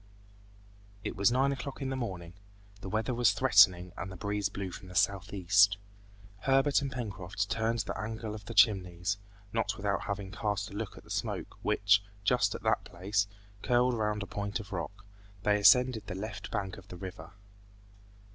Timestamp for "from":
4.71-4.87